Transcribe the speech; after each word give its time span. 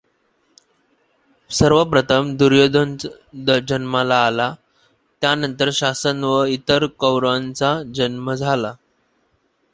सर्वप्रथम 1.51 2.31
दुर्योधन 2.37 2.95
जन्माला 3.67 4.17
आला 4.25 4.49
त्यानंतर 5.21 5.69
शासन 5.73 6.23
व 6.23 6.43
इतर 6.49 6.85
कौरवांचा 6.99 7.73
जन्म 7.95 8.33
झाला. 8.33 8.73